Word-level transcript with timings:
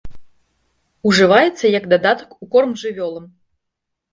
Ужываецца 1.09 1.65
як 1.77 1.83
дадатак 1.93 2.29
у 2.45 2.51
корм 2.57 2.71
жывёлам. 2.85 3.25